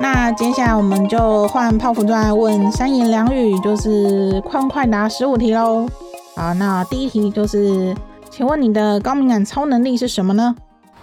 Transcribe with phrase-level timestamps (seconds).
[0.00, 5.88] 那接下来我们就换泡芙钻来问三言两语，就是快快答十五题喽。
[6.36, 7.96] 好，那第一题就是，
[8.30, 10.54] 请问你的高敏感超能力是什么呢？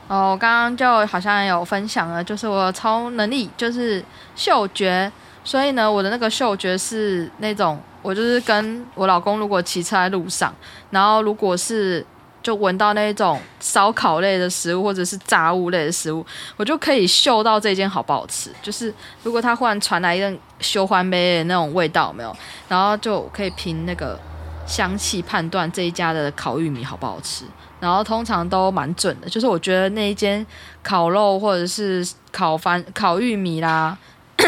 [0.07, 4.04] 哦，我刚刚就好像有分享了，就是我超能力就是
[4.36, 5.11] 嗅觉，
[5.43, 10.53] 所以呢，我的那个嗅觉是那种，我就是跟我老公如果骑车在路上，
[10.91, 12.05] 然后如果是
[12.43, 16.23] 就闻到那种烧烤类的食物或者是炸物类的食物，
[16.55, 18.52] 我就可以嗅到这间好不好吃。
[18.61, 24.19] 就是如果它忽然传来一阵烧番麦的那种味道，没有，然后就可以凭那个
[24.67, 27.45] 香气判断这一家的烤玉米好不好吃。
[27.80, 30.45] 然后通常都蛮准的，就是我觉得那一间
[30.83, 33.97] 烤肉或者是烤番烤玉米啦，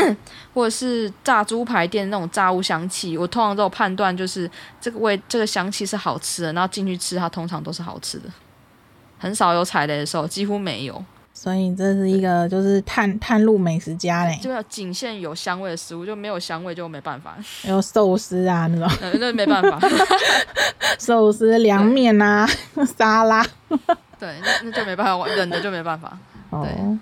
[0.54, 8.30] 或者是炸猪排店那种炸物香气，我通常都有判断，就是这个味这个香气是好吃的，然后进去吃它通常都是好吃的，
[9.18, 11.04] 很少有踩雷的时候，几乎没有。
[11.34, 17.38] 所以这是一个就是探探路美食家嘞，就要仅限有香味的食物，就没有香味就没办法。
[17.62, 19.80] 还有寿司啊那种， 那没办法。
[20.98, 22.48] 寿司、凉面啊、
[22.98, 23.46] 沙拉，
[24.18, 26.18] 对，那那就没办法，冷的就没办法。
[26.49, 26.99] 对，哦、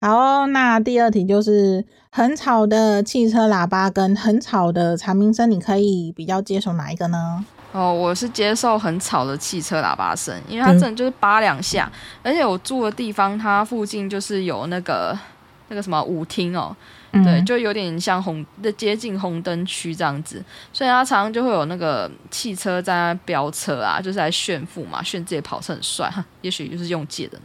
[0.00, 7.44] 好，那第二题就是很吵的汽车喇叭跟很吵的蝉鸣声，你可以比较接受哪一个呢？
[7.72, 11.90] 哦，我是接受很吵的汽车喇叭声，因为它真的就是叭两下，
[12.22, 15.18] 嗯、而且我住的地方它附近就是有那个
[15.66, 16.74] 那个什么舞厅哦，
[17.12, 20.42] 嗯、对，就有点像红的接近红灯区这样子，
[20.72, 27.38] 所以它常常就会有那个汽车在那飙车啊，就是来炫富嘛，炫自己跑车很帅，也许就是用借的。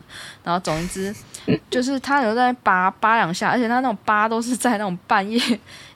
[0.44, 1.16] 然后总之
[1.70, 5.40] 就是他有在扒扒两下，而且他那种扒都是在那种半夜，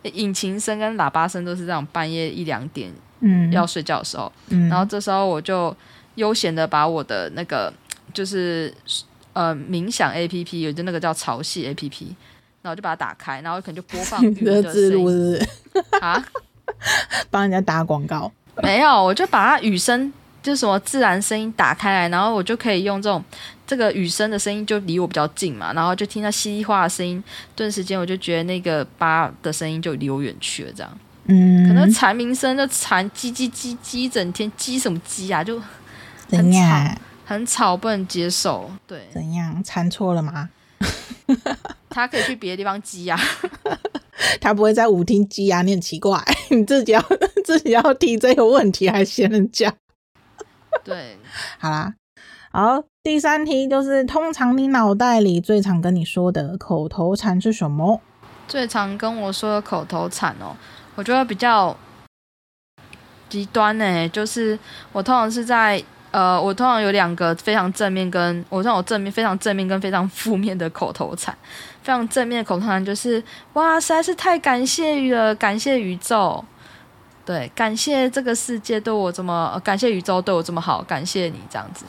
[0.04, 2.92] 引擎声跟喇叭声都是这种半夜一两点。
[3.20, 5.76] 嗯，要睡觉的时候，嗯、然后这时候我就
[6.16, 7.74] 悠闲的把我的那个
[8.14, 8.72] 就是
[9.34, 12.16] 呃冥想 A P P，有就那个叫潮汐 A P P，然
[12.70, 15.50] 后就把它打开，然后可能就播放 雨的声音是是
[16.02, 16.24] 啊，
[17.32, 18.32] 帮人家打广告？
[18.64, 20.12] 没有，我就把它雨声
[20.42, 23.24] 就是什么自然声音打开来，然后我就可以用这种
[23.66, 27.24] 这个雨声的声音就离我比较近嘛，然后就听到稀里哗的声音，
[27.56, 31.00] 顿时间我就觉得那个叭的声音就离我远去了，这样。
[31.30, 35.62] 嗯，可能蝉鸣声就蝉叽叽叽叽一整天，叽什么叽啊，就
[36.30, 38.72] 很吵，很吵，不能接受。
[38.88, 39.62] 对，怎样？
[39.62, 40.50] 蝉错了吗？
[41.98, 43.20] 他可以去别的地方叽啊，
[44.40, 47.04] 他不会在舞厅叽啊，你很奇怪， 你自己要
[47.44, 49.74] 自己要提这个问题，还嫌人家？
[50.84, 51.18] 对，
[51.58, 51.96] 好啦，
[52.52, 58.00] 好，第三题就是，通常你脑袋里最常跟你说的口头禅是什么？
[58.48, 60.56] 最常跟我说的口头禅哦。
[60.94, 61.76] 我觉得比较
[63.28, 64.58] 极端呢，就是
[64.92, 65.84] 我通常是在
[66.18, 71.32] 呃，我通常有两个非常正面跟我通常有正面非常正面跟非常负面的口头禅。
[71.84, 73.24] 非常正面的口头禅就是
[73.54, 76.44] 哇，实在是太感谢了，感谢宇宙，
[77.24, 81.86] 对，感谢这个世界对我这么，感谢宇宙对我这么好，感谢你这样子，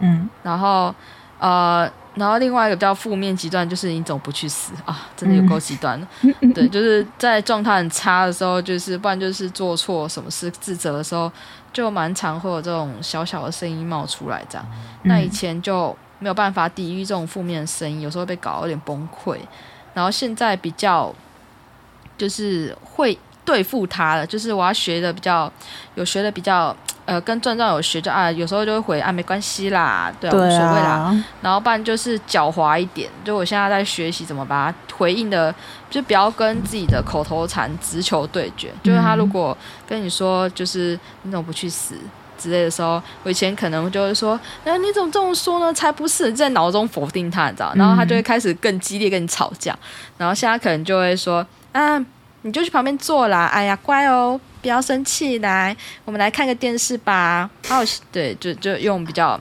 [0.00, 0.92] 嗯，然后
[1.38, 1.88] 呃。
[2.14, 6.06] 然后另外一个比较负面极端就是你总不去死啊，真的有够极端的。
[6.40, 11.32] 嗯、对，就是在状态很差的时候，就是不然就是做错什么事自责的时候，
[11.72, 14.66] 就蛮常会有这种小小的声音冒出来这样。
[14.72, 19.38] 嗯、那以前就没有办法抵御这种负面的声音，有时候被搞得有点崩溃。
[19.94, 21.14] 然后现在比较
[22.18, 25.52] 就是会对付他了，就是我要学的比较
[25.94, 26.74] 有学的比较。
[27.04, 31.24] 呃，跟壮壮有学就啊，有时候就会回啊，没关系啦，对啊，无所谓啦。
[31.40, 35.52] 然后不然就是狡猾一点，就我现在在学习怎么把它回应的，
[35.90, 38.68] 就不要跟自己的口头禅直球对决。
[38.68, 39.54] 嗯、就是他如果
[39.84, 41.96] 跟你说，就是你怎么不去死
[42.38, 45.74] 之类的时候，我以前可能就会说，那、啊、你怎么这么说呢？
[45.74, 47.72] 才不是，在脑中否定他，你知道？
[47.74, 49.76] 然后他就会开始更激烈跟你吵架。
[50.16, 51.98] 然后现在可能就会说，啊，
[52.42, 54.40] 你就去旁边坐啦，哎呀，乖哦。
[54.60, 57.50] 不要生气，来，我们来看个电视吧。
[57.66, 59.40] 好，对，就就用比较，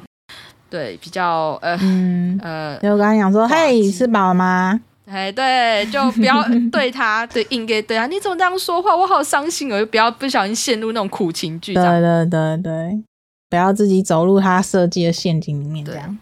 [0.67, 4.81] 对，比较呃、嗯、呃，就刚刚讲说，嘿，吃饱了吗？
[5.05, 6.43] 哎，对，就不要
[6.73, 8.95] 对他，对，应该对啊，你怎么这样说话？
[8.95, 11.75] 我好伤心哦，就不要不小心陷入那种苦情剧。
[11.75, 13.03] 对对对对，
[13.47, 15.85] 不要自己走入他设计的陷阱里面。
[15.85, 16.17] 这样，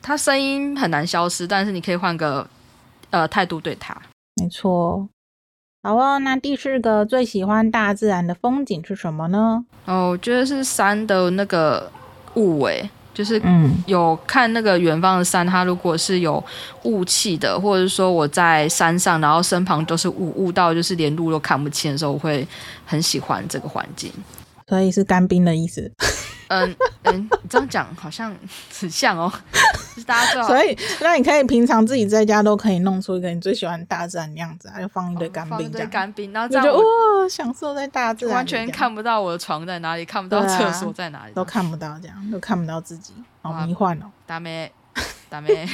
[0.00, 2.46] 他声音很难消失，但是你可以换个
[3.10, 3.96] 呃态度对他。
[4.40, 5.08] 没错。
[5.86, 9.62] 好哦，那第四个最喜欢大自然的风景是什么呢？
[9.84, 11.92] 哦，我觉得是山的那个
[12.36, 16.42] 雾诶，就是嗯，有看那个远方的山，它如果是有
[16.84, 22.48] 雾气的，或者是说我在山上，然后身旁都是雾，雾到就是连路都看不清的时候，我会
[22.86, 24.10] 很喜欢这个环境。
[24.66, 25.92] 所以是干冰的意思。
[26.48, 28.34] 嗯嗯，你这样讲好像
[28.80, 29.32] 很像哦。
[29.94, 36.82] 就是大家最好，所以那你可以平常自己在家都可以弄出一个你最喜欢大自然的样子，还有放一堆干冰，一堆，干冰，然后这样就哇，
[37.30, 44.06] 享受在大自然，完全看不到我的床在哪里，看不到厕所在哪里，都看不到，这样都看不到自己，好迷幻哦。
[44.26, 44.72] 大妹，
[45.30, 45.64] 大妹。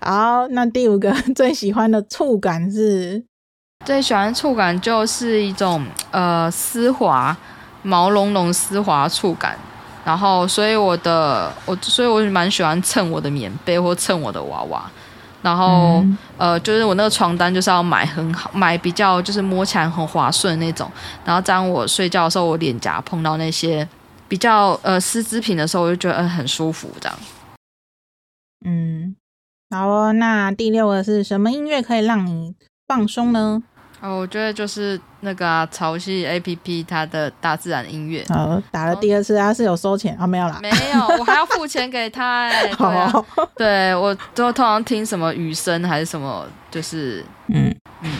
[0.00, 3.24] 好，那第五个 最喜欢的触感是？
[3.84, 7.36] 最喜欢的触感就是一种呃丝滑、
[7.82, 9.58] 毛茸茸、丝滑触感。
[10.06, 14.88] 然后，所以我的我，所以我蛮喜欢蹭我的棉被或蹭我的娃娃。
[15.42, 20.88] 然后，嗯、呃，就是我那个床单就是要买很好，买比较就是摸起来很滑顺那种。
[21.24, 23.86] 然后，当我睡觉的时候，我脸颊碰到那些
[24.28, 27.18] 比较呃丝织品的时候，我就觉得嗯、呃、很舒服这样。
[28.64, 29.16] 嗯，
[29.70, 30.12] 好哦。
[30.12, 32.54] 那第六个是什么音乐可以让你
[32.86, 33.62] 放松呢？
[34.06, 38.24] 哦，我觉得就是那个啊，潮汐 A P P 它的大自然音乐。
[38.28, 40.26] 好，打了第二次，它是有收钱啊、哦？
[40.28, 42.74] 没有啦，没有，我还要付钱给他哎、 欸。
[42.74, 43.12] 对、啊，
[43.56, 48.12] 对我都通常听什么雨声还是什么，就是嗯嗯，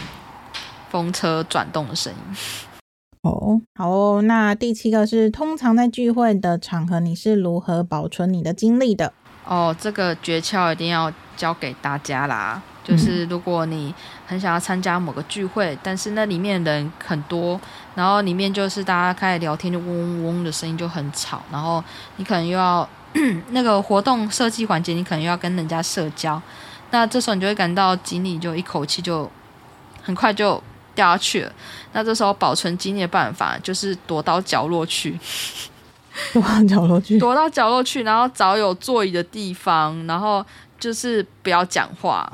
[0.90, 2.36] 风车转动的声音。
[3.22, 4.22] 哦，好哦。
[4.22, 9.12] 那第七个是，通常在聚会的场合，你是如何保存你的精力的？
[9.44, 12.60] 哦，这个诀窍一定要教给大家啦。
[12.86, 13.92] 就是如果你
[14.28, 17.60] 很想要参加某个聚会，但是那里面人很多，
[17.96, 21.82] 然后里面就是大家开始聊天，就嗡嗡嗡的声音就很吵，然后
[22.16, 22.88] 你可能又要
[23.50, 26.40] 那个活动设计环节，你可能又要跟人家社交，
[26.92, 29.28] 那这时候你就会感到精力就一口气就
[30.02, 30.62] 很快就
[30.94, 31.52] 掉下去了。
[31.92, 35.18] 那这时候保存精力的办法就是躲到角落去，
[36.32, 40.44] 躲到角落去，躲到角落去，然后找有座椅的地方，然后
[40.78, 42.30] 就是不要讲话。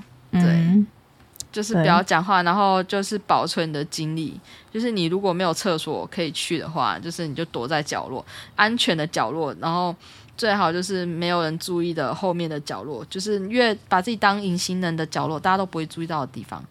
[1.53, 4.41] 就是不要讲话，然后就是保存你的精力。
[4.73, 8.25] 就是你如果没有厕所可以去的话，就是你就躲在角落，
[8.57, 9.95] 安全的角落，然后
[10.35, 16.65] 最好就是没有人注意的后面的角落，就是越把自己当隐形人的角落，大家都不会注意到的地方，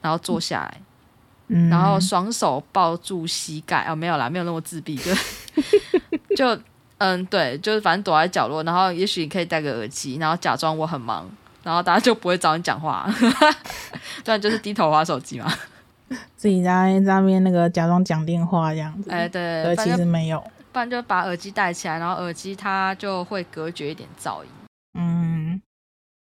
[0.00, 0.80] 然后坐下来，
[1.48, 3.84] 嗯、然后双手抱住膝盖。
[3.88, 5.12] 哦，没有啦，没有那么自闭，就
[6.34, 6.62] 就
[6.96, 11.30] 嗯，对，就是反正躲在角落，然后也许你可以戴个耳机，然后假装我很忙。
[11.64, 13.10] 然后大家就不会找你讲话，
[14.24, 15.52] 不然就是低头玩手机嘛。
[16.36, 19.10] 自己在上面那个假装讲电话这样子。
[19.10, 20.38] 哎，对，对，其实没有。
[20.70, 24.50] 不然就把耳机戴起来，然后耳机它就会隔绝一点噪音。
[24.98, 25.60] 嗯，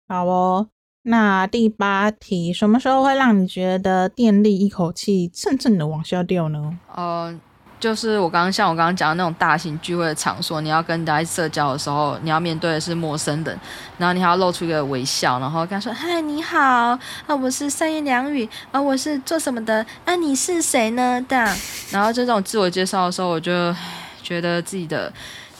[0.09, 0.67] 好哦。
[1.03, 6.77] 那第八题，什么时候会让你觉得电力一口气蹭蹭的往下掉呢？
[6.93, 7.39] 呃。
[7.79, 13.59] 就是我刚刚像我刚刚讲的那种大型聚会的场所，你要跟大家社交的时候，你要面对的是陌生人，
[13.99, 16.99] 然后你还要露出一个微笑，然后跟他说：“嗨，你好，啊，
[17.39, 19.85] 我是三言两语，啊，我是做什么的？
[20.05, 21.57] 啊，你是谁呢？”这样，
[21.91, 23.73] 然后就这种自我介绍的时候，我就
[24.23, 25.13] 觉得自己的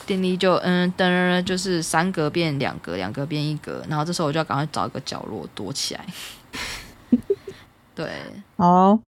[0.08, 6.06] 电力就嗯噔，就是三格变两格，两格变一格，然后这时候我就要赶快找一个角落躲起来。
[7.94, 8.10] 对，
[8.58, 9.00] 好，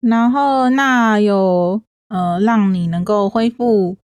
[0.00, 1.80] 然后那有。
[2.12, 3.96] 呃，让你能够恢复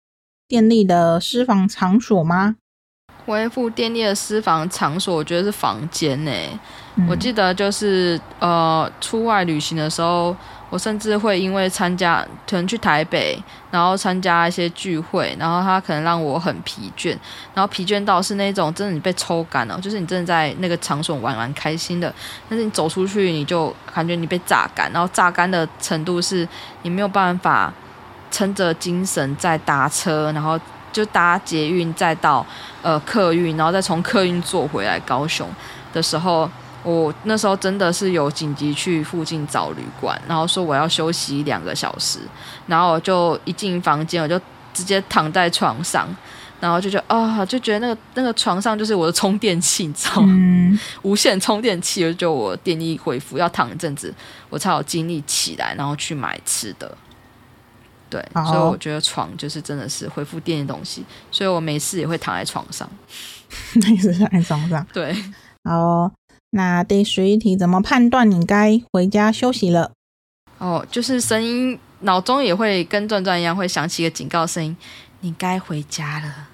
[0.48, 2.56] 电力的私房场所吗？
[3.26, 6.32] 恢复电力的私房场所，我觉得是房间呢。
[6.96, 10.34] 嗯、我记得就是呃，出外旅行的时候，
[10.70, 13.38] 我甚至会因为参加，可能去台北，
[13.70, 17.10] 然后参加一些聚会，然后他可能让我很疲倦，
[17.52, 22.10] 然后疲倦到是那种真的你被抽干了，就是你真的在那个场所玩玩开心的，
[22.48, 26.48] 但是你走出去你就感觉你被榨干，然后榨干的程度是
[26.80, 27.70] 你没有办法。
[28.30, 30.58] 撑着精神再搭车，然后
[30.92, 32.44] 就搭捷运，再到
[32.82, 35.48] 呃客运，然后再从客运坐回来高雄
[35.92, 36.50] 的时候，
[36.82, 42.20] 我那时候真的是有紧急去附近找旅馆，然后说我要休息两个小时，
[42.66, 44.40] 然后我就一进房间，我就
[44.72, 46.08] 直接躺在床上，
[46.60, 50.28] 然后就觉得啊、哦，就觉得那个那个床上就是我的充电器，你知道吗？
[50.30, 54.12] 嗯、无线充电器，就我电力恢复，要躺一阵子，
[54.48, 56.96] 我才有精力起来，然后去买吃的。
[58.10, 62.88] 对，好所以我觉得床就是真的是恢复电的东西，所以我没事也会躺在床上，
[63.74, 64.86] 没事躺在床上。
[64.92, 65.14] 对，
[65.64, 66.10] 好，
[66.50, 69.92] 那第十一题，怎么判断你该回家休息了？
[70.58, 74.76] 哦，就是声音，脑中也会跟转转一样，会响起一个警告声音，
[75.20, 76.48] 你该回家了。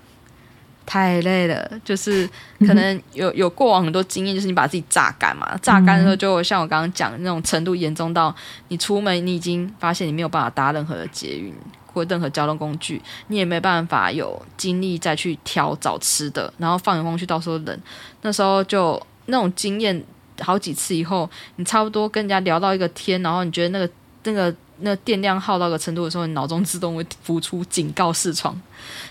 [0.86, 2.28] 太累了，就是
[2.60, 8.34] 可能有有过往很多经验，就是你把自己榨干嘛，榨干的时候就像我刚刚讲的那种程度严重到
[8.68, 11.54] 你出门你已经发现你没有办法搭任何的捷运
[11.92, 17.78] 或任何交通工具，你也没办法有精力再去挑找吃的，然后放眼望去到时候冷，
[18.22, 20.04] 那时候就那种经验
[20.40, 23.92] 好几次以后，你差不多跟人家聊到一个天，然后你觉得那个
[24.24, 28.54] 那个那电量耗到个程度的时候，你脑中自动会浮出警告视窗，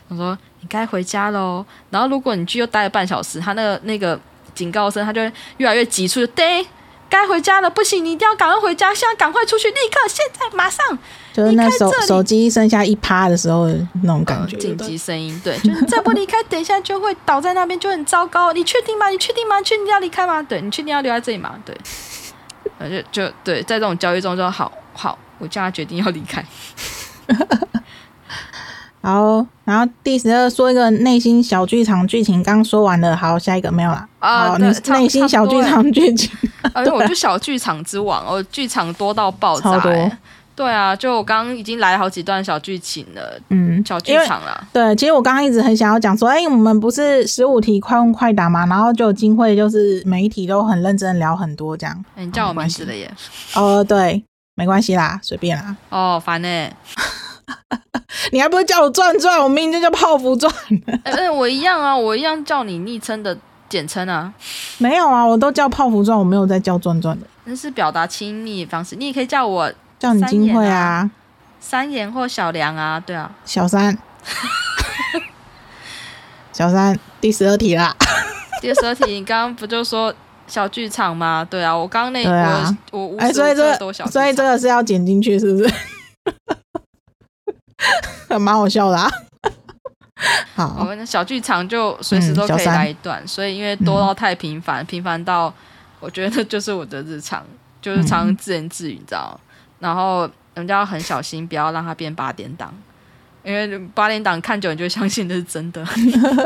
[0.10, 1.65] 他说你该回家喽。
[1.89, 4.20] 然后如果你去又待了半小时，他那个那个
[4.53, 6.65] 警告声，他就会越来越急促，就对。
[7.10, 10.84] 该回家了，不行，你一定要赶快回家，现在赶快出去，立刻，现在，马上，
[11.32, 13.67] 就是那手手机剩下一趴的时候
[14.01, 18.51] 那种感觉，紧急声音，对，就是再不离开，等一下就会倒在那边，就很糟糕。
[18.51, 19.10] 你确定吗？
[19.10, 19.62] 你确定吗？
[19.62, 20.41] 确定要离开吗？
[20.41, 21.53] 对，你确定要留在这里吗？
[21.63, 21.77] 对，
[22.89, 26.43] 就就对，在这种焦虑中就好好，我叫他决定要离开。
[29.01, 33.13] 好，然后第十二说一个内心小剧场剧情，刚说完了。
[33.17, 34.07] 好，下一个没有了。
[34.19, 36.31] 啊，好，你内心小剧场剧情。
[36.71, 39.77] 啊，因为我就小剧场之王，我剧场多到爆炸。
[40.55, 43.38] 对啊，就我刚刚已经来了好几段小剧情了。
[43.50, 44.65] 嗯，小剧场了。
[44.71, 52.05] 对，其实我刚刚一直很想要讲说，哎、欸，我们不是十五题快问快答嘛，然后就有机会就是每一题都很认真聊很多这样。
[52.15, 53.12] 欸、你叫我名字了耶？
[53.55, 54.23] 哦，对，
[54.55, 55.75] 没关系啦，随便啦。
[55.89, 56.69] 哦，烦呢。
[58.31, 59.39] 你还不会叫我转转？
[59.41, 60.53] 我明明就叫泡芙转。
[61.03, 64.31] 哎、 欸，我一样啊，我一样叫你昵称的简称啊。
[64.77, 67.25] 没有啊，我都叫泡芙转，我没有在叫转转的。
[67.45, 71.10] 那是表达亲密方式，你也可以叫我叫你金慧啊，
[71.60, 73.98] 三言或小梁啊，对啊，小三，
[76.53, 77.95] 小三，第十二题啦。
[78.62, 80.13] 第十二题，你刚刚不就说
[80.53, 81.43] 小剧场吗？
[81.50, 82.24] 对啊，我刚刚那
[82.91, 85.74] 我我哎、欸，所以这个所以这个是要剪进去，是不是？
[88.38, 89.10] 蛮好笑的啊！
[90.53, 95.51] 好，我们小剧场就随时都可以来一段，嗯、所以因为多到太频繁，频、嗯、繁到
[96.00, 97.43] 我觉得就是我的日常，
[97.81, 99.39] 就是常常自言自语，你知道？
[99.79, 102.72] 然后人家要很小心，不要让它变八点档。
[103.43, 105.85] 因为八点档看久，你就会相信这是真的。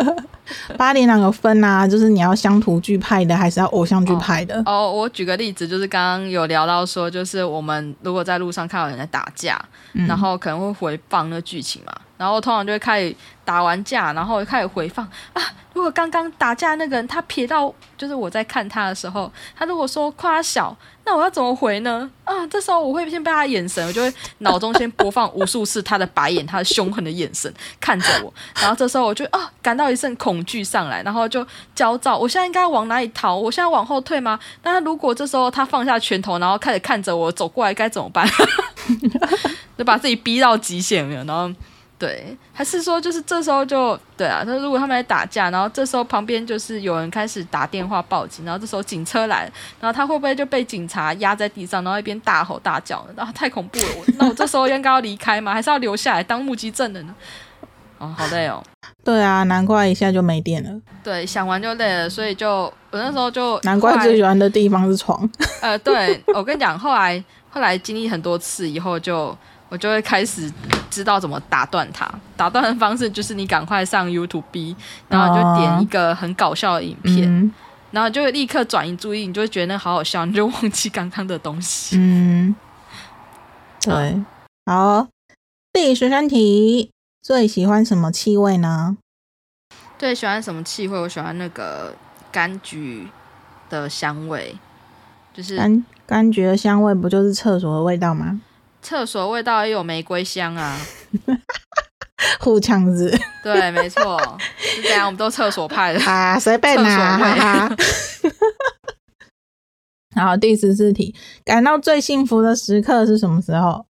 [0.77, 4.57] 八点档有分啊，就是你要乡土剧派的，还是要偶像剧派的？
[4.59, 9.61] 哦，哦，我举个例子，就是刚刚有聊到说，就是我们如果在路上看到人在打架，
[9.93, 15.41] 嗯、然后可能会回放那个剧情嘛，然后通常就会开始打完架，然后开始回放啊。
[15.77, 22.09] 如果刚刚打架那个人他瞥到，就是我在看他的时候，他如果说夸小，那我要怎么回呢？
[22.23, 32.17] 啊，这时候我会先被他眼神，我就会脑中先播放无数次他的白眼，他的凶狠的眼神看着我，然后这时候我就啊感到一阵恐惧上来，然后就焦躁。
[32.17, 33.35] 我现在应该往哪里逃？
[33.35, 34.39] 我现在往后退吗？
[34.63, 38.27] 但他如果这时候他放下拳头，然后开始看着我走过来，该怎么办？
[39.77, 41.53] 就把自己逼到极限了，然后。
[41.99, 44.43] 对，还是说就是这时候就对啊？
[44.45, 53.03] 那如果他们在打架，然后这时候旁边就是有人开始打电话报警，然后这时候警车来，然后他会不会就被警察压在地上，然后一边大吼大叫？
[53.15, 55.51] 然后太恐怖了，我那我这时候应该要离开吗？
[55.51, 57.15] 还是要留下来当目击证人呢？
[57.97, 58.63] 哦，好累哦。
[59.03, 60.69] 对啊，难怪一下就没电了。
[61.03, 65.27] 对，想完就累了，所以就我那时候就 难怪最喜欢的地方是床。
[65.61, 69.35] 呃，对，我跟你讲，后来后来经历很多次以后就。
[69.69, 70.49] 我就会开始
[70.89, 72.09] 知道怎么打断它。
[72.35, 74.75] 打断的方式就是你赶快上 YouTube，
[75.09, 77.53] 然后你就点一个很搞笑的影片，哦嗯、
[77.91, 81.97] 然后就会立刻转移注意，你就会觉得那好好笑， 你就忘记刚刚的东西。
[81.97, 82.55] 嗯，
[83.81, 84.23] 对，
[84.65, 85.07] 好。
[85.73, 86.91] 第十三题，
[87.21, 88.97] 最喜欢什么气味呢？
[89.99, 90.99] 最喜欢什么气味？
[90.99, 91.93] 我喜欢那个
[92.33, 93.07] 柑橘
[93.69, 94.55] 的香味，
[95.33, 98.41] 就是柑柑橘的香味，不就是厕所的味道吗？
[98.87, 100.79] 厕所味道也有玫瑰香啊，
[102.39, 103.13] 互呛子。
[103.43, 104.17] 对，没错，
[104.57, 107.17] 是这样，我们都厕所派的 啊，随便拿。
[107.17, 107.75] 哈哈。
[110.15, 111.13] 好，第十四题，
[111.43, 113.85] 感到最幸福的时刻是什么时候？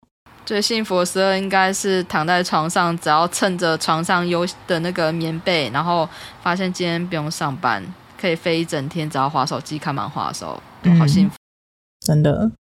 [0.46, 6.08] 最幸福的时候应该是躺在床上，只要趁着床上有的那个棉被，然后
[6.40, 7.84] 发现今天不用上班，
[8.16, 10.62] 可以飞一整天，只要滑手机看漫画的时候，
[10.96, 12.52] 好幸福，嗯，真的。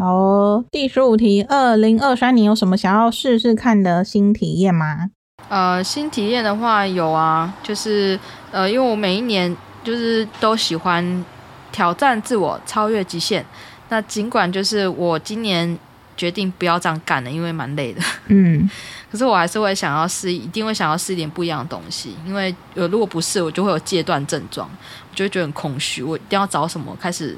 [0.00, 5.10] 好哦，第十五题，二零二三年有什么想要试试看的新体验吗？
[5.50, 8.18] 呃，新体验的话有啊，就是
[8.50, 9.54] 呃，因为我每一年
[9.84, 11.22] 就是都喜欢
[11.70, 13.44] 挑战自我，超越极限。
[13.90, 15.78] 那尽管就是我今年
[16.16, 18.00] 决定不要这样干了，因为蛮累的。
[18.28, 18.70] 嗯，
[19.12, 22.16] 可是我还是会想要试，一定会想要试一点不一样的东西。
[22.26, 24.66] 因为呃，如果不试，我就会有戒断症状，
[25.10, 26.02] 我就会觉得很空虚。
[26.02, 27.36] 我一定要找什么开始。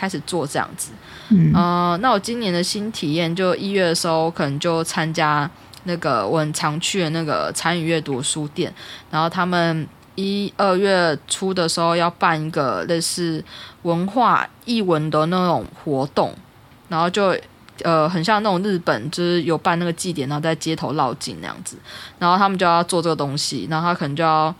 [0.00, 0.92] 开始做这样子，
[1.28, 5.48] 嗯、呃，那我今年的新体验就一月的时候，可能就参加
[5.84, 8.72] 那个我很常去的那个参与阅读书店，
[9.10, 13.44] 然后他们一二月初的时候要办一个类似
[13.82, 16.34] 文化译文的那种活动，
[16.88, 17.36] 然后就
[17.82, 21.76] 呃很像那种日本就是有办那个祭典，然后在街头绕境那样子，
[22.18, 24.54] 然后他们就要做这个东西，然后他可能就要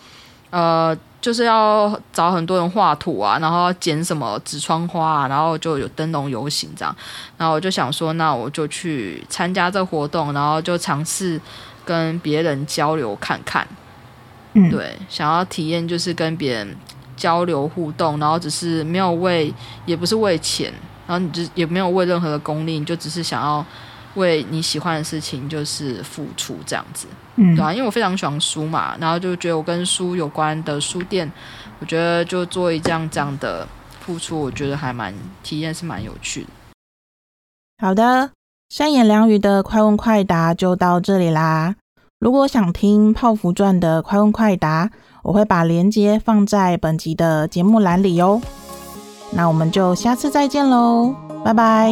[0.50, 6.96] 呃就是要找很多人画图啊，然后剪什么纸窗花啊，然后就有灯笼游行这样。
[7.36, 11.40] 然后我就想说，那我就去参加这活动，然后就尝试
[11.84, 13.66] 跟别人交流看看。
[14.54, 16.76] 嗯，对，想要体验就是跟别人
[17.16, 19.52] 交流互动，然后只是没有为，
[19.86, 20.72] 也不是为钱，
[21.06, 23.64] 然后你就也没有为任何的功利，你就只是想要
[24.14, 27.06] 为你喜欢的事情就是付出这样子。
[27.36, 31.30] 嗯，对啊，因为我非常喜欢书嘛，然后就觉得我跟书有关的书店，
[31.78, 33.66] 我觉得就做一这样这样的
[34.00, 36.48] 付出，我觉得还蛮体验是蛮有趣的。
[37.78, 38.30] 好的，
[38.68, 41.76] 三言两语的快问快答就到这里啦。
[42.18, 44.90] 如果想听泡芙传的快问快答，
[45.22, 48.42] 我会把链接放在本集的节目栏里哟。
[49.32, 51.90] 那我们就下次再见喽，拜拜。